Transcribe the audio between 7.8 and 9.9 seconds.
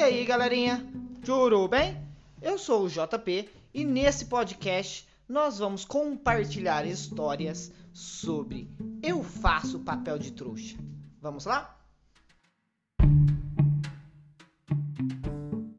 sobre Eu Faço